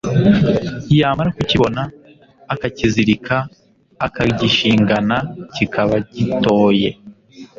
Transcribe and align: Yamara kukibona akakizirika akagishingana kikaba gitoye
Yamara 0.99 1.29
kukibona 1.37 1.81
akakizirika 2.53 3.35
akagishingana 4.05 5.17
kikaba 5.53 5.95
gitoye 6.13 6.89